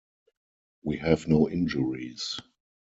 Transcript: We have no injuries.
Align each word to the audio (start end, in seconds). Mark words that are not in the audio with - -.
We 0.81 0.97
have 0.97 1.27
no 1.27 1.47
injuries. 1.47 2.39